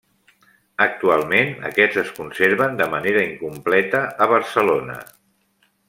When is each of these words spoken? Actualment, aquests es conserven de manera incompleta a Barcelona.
Actualment, 0.85 1.51
aquests 1.69 1.99
es 2.03 2.09
conserven 2.21 2.73
de 2.81 2.89
manera 2.95 3.23
incompleta 3.27 4.03
a 4.27 4.33
Barcelona. 4.37 4.99